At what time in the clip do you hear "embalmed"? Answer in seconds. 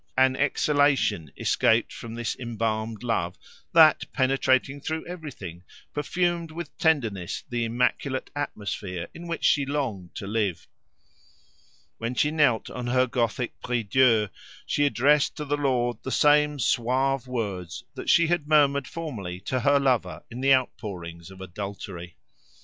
2.39-3.03